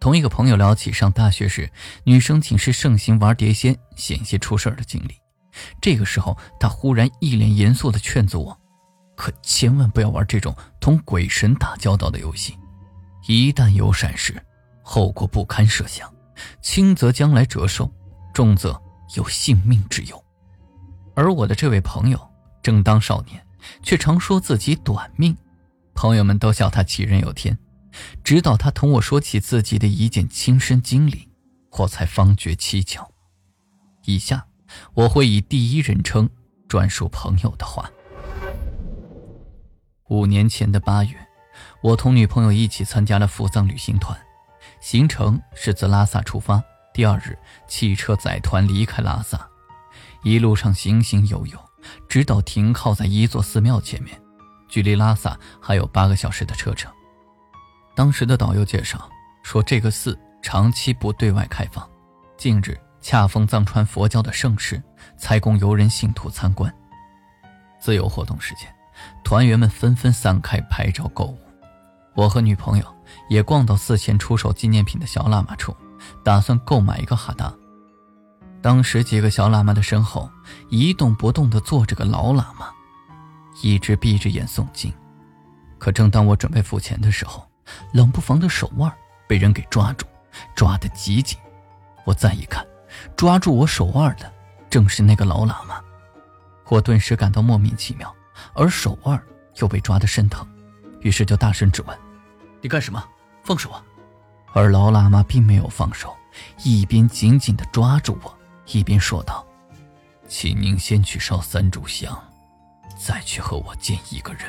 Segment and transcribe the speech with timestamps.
[0.00, 1.70] 同一个朋友聊起上大学时，
[2.04, 5.14] 女生寝室盛行玩碟仙，险些出事的经历。
[5.78, 8.58] 这个时候，他忽然一脸严肃地劝阻我
[9.14, 12.58] ：“可千万不要玩这种同鬼神打交道的游戏，
[13.26, 14.42] 一旦有闪失，
[14.82, 16.10] 后果不堪设想，
[16.62, 17.92] 轻则将来折寿，
[18.32, 18.80] 重则
[19.16, 20.24] 有性命之忧。”
[21.14, 22.18] 而我的这位朋友
[22.62, 23.38] 正当少年，
[23.82, 25.36] 却常说自己短命，
[25.92, 27.58] 朋友们都笑他杞人忧天。
[28.22, 31.28] 直到他同我说起自己的一件亲身经历，
[31.78, 33.10] 我才方觉蹊跷。
[34.04, 34.46] 以下
[34.94, 36.28] 我会以第一人称
[36.68, 37.90] 转述朋友的话。
[40.08, 41.14] 五年前的八月，
[41.82, 44.18] 我同女朋友一起参加了赴藏旅行团，
[44.80, 47.38] 行程是自拉萨出发，第二日
[47.68, 49.48] 汽车载团离开拉萨，
[50.24, 51.58] 一路上行行游游，
[52.08, 54.20] 直到停靠在一座寺庙前面，
[54.68, 56.92] 距离拉萨还有八个小时的车程。
[58.00, 59.10] 当时的导游介绍
[59.42, 61.86] 说，这个寺长期不对外开放，
[62.38, 64.82] 近日恰逢藏传佛教的盛世，
[65.18, 66.74] 才供游人信徒参观。
[67.78, 68.74] 自由活动时间，
[69.22, 71.38] 团员们纷纷散开拍照购物。
[72.14, 72.96] 我和女朋友
[73.28, 75.76] 也逛到寺前出售纪念品的小喇嘛处，
[76.24, 77.52] 打算购买一个哈达。
[78.62, 80.30] 当时几个小喇嘛的身后
[80.70, 82.70] 一动不动地坐着个老喇嘛，
[83.60, 84.90] 一直闭着眼诵经。
[85.76, 87.46] 可正当我准备付钱的时候，
[87.92, 88.92] 冷不防的手腕
[89.26, 90.06] 被人给抓住，
[90.54, 91.38] 抓得极紧。
[92.04, 92.66] 我再一看，
[93.16, 94.32] 抓住我手腕的
[94.68, 95.80] 正是那个老喇嘛。
[96.68, 98.14] 我顿时感到莫名其妙，
[98.54, 99.20] 而手腕
[99.56, 100.46] 又被抓得生疼，
[101.00, 101.98] 于是就大声质问
[102.62, 103.04] ：“你干什么？
[103.42, 103.82] 放手啊！”
[104.54, 106.16] 而老喇嘛并没有放手，
[106.64, 109.46] 一边紧紧地抓住我，一边说道
[110.28, 112.16] ：“请您先去烧三炷香，
[112.96, 114.42] 再去和我见一个人。”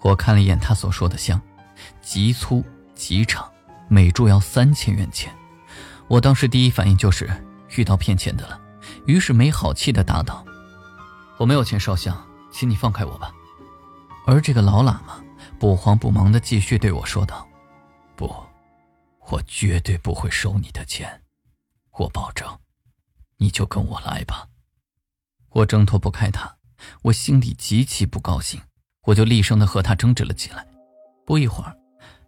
[0.00, 1.40] 我看了一眼他所说的香。
[2.00, 3.50] 极粗极长，
[3.88, 5.34] 每柱要三千元钱。
[6.08, 7.30] 我当时第一反应就是
[7.76, 8.60] 遇到骗钱的了，
[9.06, 10.44] 于是没好气的答道
[11.38, 12.16] ：“我没有钱烧香，
[12.50, 13.32] 请你放开我吧。”
[14.26, 15.22] 而这个老喇嘛
[15.58, 17.46] 不慌不忙的继续对我说道
[18.16, 18.34] ：“不，
[19.28, 21.22] 我绝对不会收你的钱，
[21.98, 22.58] 我保证，
[23.38, 24.48] 你就跟我来吧。”
[25.50, 26.56] 我挣脱不开他，
[27.02, 28.60] 我心里极其不高兴，
[29.04, 30.67] 我就厉声的和他争执了起来。
[31.28, 31.76] 不一会儿，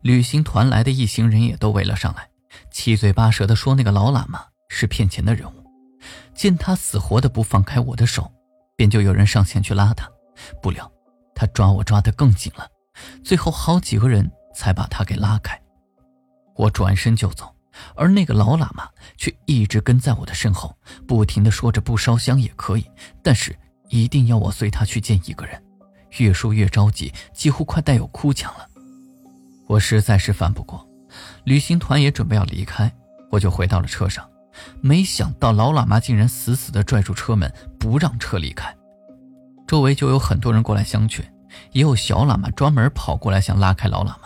[0.02, 2.28] 旅行团来的一行人也都围了上来，
[2.70, 5.64] 七嘴八舌地说那个老喇嘛是骗钱的人物。
[6.34, 8.30] 见他死活的不放开我的手，
[8.76, 10.06] 便就有人上前去拉他。
[10.60, 10.92] 不料
[11.34, 12.68] 他抓我抓得更紧了，
[13.24, 15.58] 最后好几个人才把他给拉开。
[16.56, 17.56] 我转身就走，
[17.96, 20.76] 而那个老喇嘛却一直跟在我的身后，
[21.08, 22.84] 不停地说着不烧香也可以，
[23.22, 23.58] 但是
[23.88, 25.64] 一定要我随他去见一个人。
[26.18, 28.66] 越说越着急，几乎快带有哭腔了。
[29.70, 30.84] 我实在是烦不过，
[31.44, 32.92] 旅行团也准备要离开，
[33.30, 34.28] 我就回到了车上。
[34.80, 37.48] 没想到老喇嘛竟然死死地拽住车门，
[37.78, 38.76] 不让车离开。
[39.68, 41.24] 周围就有很多人过来相劝，
[41.70, 44.24] 也有小喇嘛专门跑过来想拉开老喇嘛，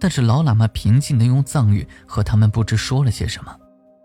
[0.00, 3.54] 但是老喇嘛平静地用藏语和他们不知说了些什么，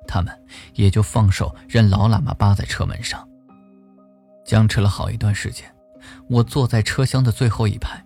[0.05, 0.37] 他们
[0.73, 3.25] 也就放手任老喇嘛扒在车门上。
[4.45, 5.73] 僵持了好一段时间，
[6.27, 8.03] 我坐在车厢的最后一排，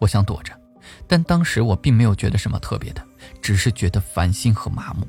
[0.00, 0.59] 我想躲着。
[1.06, 3.04] 但当时我并没有觉得什么特别的，
[3.42, 5.06] 只是觉得烦心和麻木。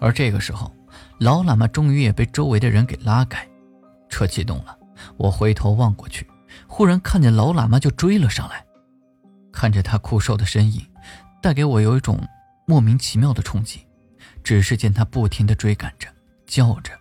[0.00, 0.74] 而这个时候，
[1.18, 3.48] 老喇嘛终于也被周围的人给拉开，
[4.08, 4.76] 车启动了。
[5.16, 6.26] 我回头望过去，
[6.66, 8.64] 忽然看见老喇嘛就追了上来。
[9.52, 10.84] 看着他枯瘦的身影，
[11.40, 12.20] 带给我有一种
[12.66, 13.86] 莫名其妙的冲击。
[14.42, 16.08] 只是见他不停地追赶着，
[16.46, 16.92] 叫着，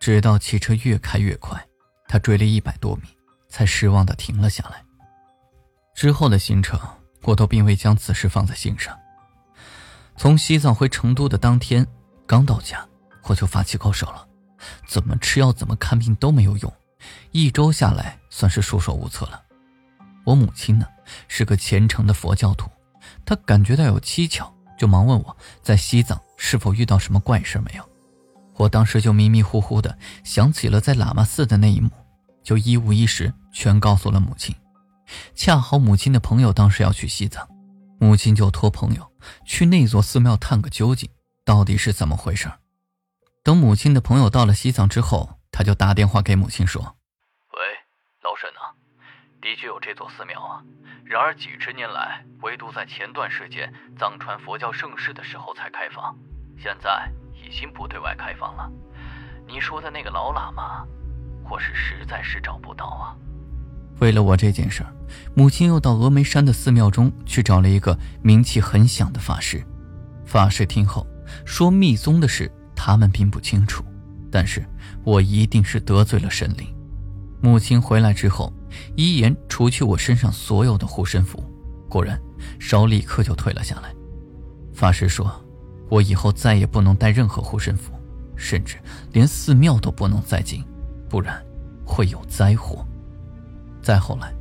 [0.00, 1.64] 直到汽车越开越快，
[2.08, 3.02] 他追了一百多米，
[3.48, 4.82] 才失望地停了下来。
[5.94, 6.78] 之后的行程。
[7.26, 8.98] 我都并未将此事放在心上。
[10.16, 11.86] 从西藏回成都的当天，
[12.26, 12.82] 刚到家
[13.24, 14.26] 我就发起高烧了，
[14.86, 16.72] 怎么吃药怎么看病都没有用，
[17.32, 19.42] 一周下来算是束手无策了。
[20.24, 20.86] 我母亲呢
[21.28, 22.70] 是个虔诚的佛教徒，
[23.24, 27.88] 她感觉到有蹊跷，就忙问我在西藏是否遇到什么怪事没有。
[28.54, 31.90] 我当时就迷迷糊糊的想起了在喇嘛寺的那一幕，
[32.42, 34.54] 就一五一十全告诉了母亲。
[35.34, 37.48] 恰好母亲的朋友当时要去西藏，
[37.98, 39.12] 母亲就托朋友
[39.44, 41.08] 去那座寺庙探个究竟，
[41.44, 42.50] 到底是怎么回事
[43.42, 46.96] 等母亲的朋友到了西藏之后，他就打电话给母亲说
[47.54, 47.60] ：“喂，
[48.22, 48.74] 老沈啊，
[49.40, 50.62] 的确有这座寺庙啊，
[51.04, 56.16] 然而几十年来，唯独在前段时间藏传佛教盛世的时候才开放，
[56.58, 58.68] 现在已经不对外开放了。
[59.46, 60.84] 你说的那个老喇嘛，
[61.48, 63.16] 我是实在是找不到啊。”
[63.98, 64.92] 为了我这件事儿，
[65.34, 69.64] 母亲又到峨眉山的寺庙中去找了一个名气很响的法师。
[70.24, 71.06] 法师听后
[71.44, 73.84] 说：“密宗的事他们并不清楚，
[74.30, 74.64] 但是
[75.04, 76.66] 我一定是得罪了神灵。”
[77.40, 78.52] 母亲回来之后，
[78.96, 81.42] 一言除去我身上所有的护身符，
[81.88, 82.20] 果然
[82.58, 83.94] 烧立刻就退了下来。
[84.74, 85.30] 法师说
[85.88, 87.92] ：“我以后再也不能带任何护身符，
[88.34, 88.76] 甚至
[89.12, 90.62] 连寺庙都不能再进，
[91.08, 91.40] 不然
[91.84, 92.84] 会有灾祸。”
[93.86, 94.34] 再后来，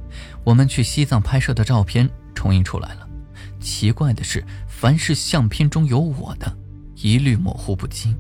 [0.44, 3.08] 我们去西藏拍摄的照片重印出来了。
[3.60, 6.52] 奇怪的是，凡是相片中有我的，
[6.96, 8.18] 一律模糊不清。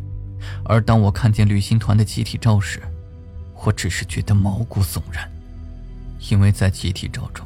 [0.64, 2.80] 而当我看见旅行团的集体照时，
[3.64, 5.28] 我只是觉得毛骨悚然，
[6.30, 7.44] 因为在集体照中，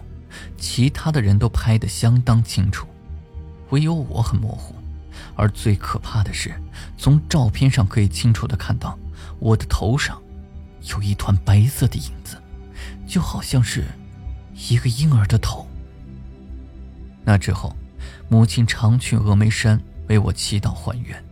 [0.57, 2.85] 其他的人都拍得相当清楚，
[3.69, 4.75] 唯有我很模糊。
[5.37, 6.53] 而最可怕的是，
[6.97, 8.99] 从照片上可以清楚地看到
[9.39, 10.21] 我的头上
[10.89, 12.35] 有一团白色的影子。
[13.07, 13.83] 就好像是
[14.69, 15.67] 一个婴儿的头。
[17.23, 17.75] 那之后，
[18.27, 21.23] 母亲常去峨眉山为我祈祷还愿。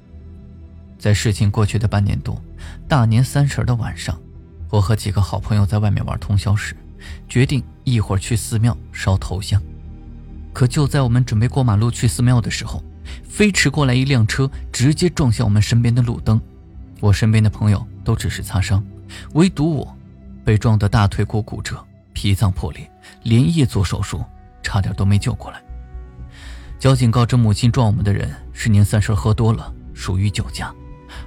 [0.99, 2.41] 在事情过去的半年多，
[2.87, 4.19] 大年三十的晚上，
[4.69, 6.75] 我和几个好朋友在外面玩通宵时，
[7.27, 9.61] 决定一会儿去寺庙烧头香。
[10.53, 12.83] 可就在我们准备过马路去寺庙的时候，
[13.23, 16.41] 飞驰过来一辆车，直接撞向我们身边的路灯。
[16.99, 18.83] 我身边的朋友都只是擦伤，
[19.33, 19.96] 唯独我。
[20.47, 22.89] 被撞得大腿骨骨折、脾脏破裂，
[23.23, 24.23] 连夜做手术，
[24.63, 25.61] 差点都没救过来。
[26.79, 30.73] 交警告知母亲撞我们的人是年三十喝多了，属于酒驾。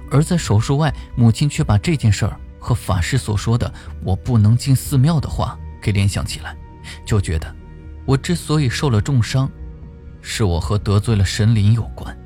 [0.09, 3.71] 而在手术外，母亲却把这件事儿和法师所说的
[4.03, 6.57] “我不能进寺庙”的话给联想起来，
[7.05, 7.55] 就觉得
[8.07, 9.47] 我之所以受了重伤，
[10.23, 12.17] 是我和得罪了神灵有关。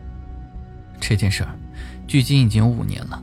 [1.01, 1.59] 这件事儿
[2.07, 3.21] 距今已经有五年了，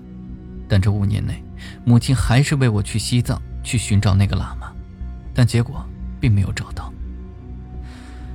[0.68, 1.42] 但这五年内，
[1.86, 3.40] 母亲还是为我去西藏。
[3.62, 4.72] 去寻找那个喇嘛，
[5.34, 5.84] 但结果
[6.20, 6.92] 并没有找到。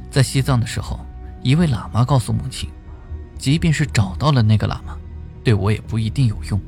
[0.09, 0.99] 在西藏的时候，
[1.43, 2.69] 一位喇嘛告诉母亲，
[3.37, 4.97] 即便是找到了那个喇嘛，
[5.43, 6.59] 对我也不一定有用。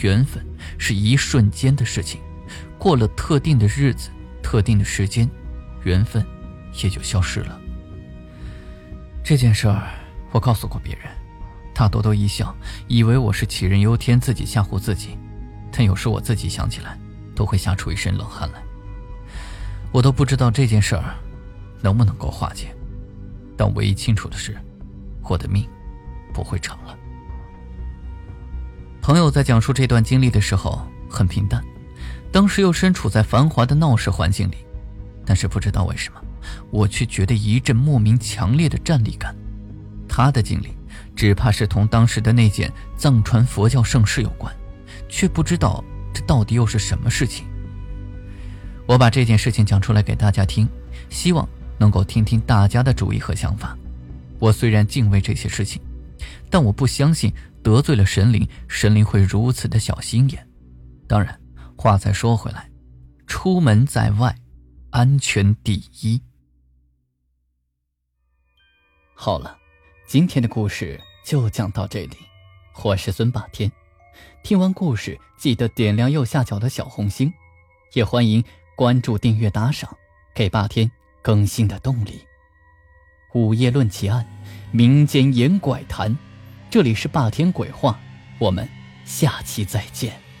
[0.00, 0.44] 缘分
[0.78, 2.20] 是一瞬间的事情，
[2.78, 4.08] 过了特定的日子、
[4.42, 5.28] 特定的时间，
[5.84, 6.24] 缘分
[6.82, 7.60] 也就消失了。
[9.22, 9.90] 这件事儿
[10.32, 11.04] 我告诉过别人，
[11.74, 12.54] 大多都一笑，
[12.88, 15.16] 以为我是杞人忧天，自己吓唬自己。
[15.70, 16.98] 但有时我自己想起来。
[17.34, 18.62] 都会吓出一身冷汗来。
[19.92, 21.14] 我都不知道这件事儿
[21.82, 22.74] 能不能够化解，
[23.56, 24.56] 但唯一清楚的是，
[25.22, 25.68] 我的命
[26.32, 26.96] 不会长了。
[29.02, 30.80] 朋友在讲述这段经历的时候
[31.10, 31.62] 很平淡，
[32.30, 34.56] 当时又身处在繁华的闹市环境里，
[35.26, 36.20] 但是不知道为什么，
[36.70, 39.34] 我却觉得一阵莫名强烈的战栗感。
[40.08, 40.76] 他的经历
[41.16, 44.54] 只怕是同当时的那件藏传佛教盛世有关，
[45.08, 45.84] 却不知道。
[46.12, 47.46] 这到底又是什么事情？
[48.86, 50.68] 我把这件事情讲出来给大家听，
[51.08, 51.48] 希望
[51.78, 53.76] 能够听听大家的主意和想法。
[54.38, 55.80] 我虽然敬畏这些事情，
[56.50, 57.32] 但我不相信
[57.62, 60.46] 得罪了神灵，神灵会如此的小心眼。
[61.06, 61.40] 当然，
[61.76, 62.68] 话再说回来，
[63.26, 64.34] 出门在外，
[64.90, 66.20] 安全第一。
[69.14, 69.56] 好了，
[70.08, 72.16] 今天的故事就讲到这里。
[72.82, 73.70] 我是孙霸天。
[74.42, 77.32] 听完故事，记得点亮右下角的小红心，
[77.92, 78.42] 也欢迎
[78.76, 79.96] 关注、订阅、打赏，
[80.34, 80.90] 给霸天
[81.22, 82.22] 更新的动力。
[83.34, 84.26] 午夜论奇案，
[84.70, 86.16] 民间言怪谈，
[86.70, 87.98] 这里是霸天鬼话，
[88.38, 88.68] 我们
[89.04, 90.31] 下期再见。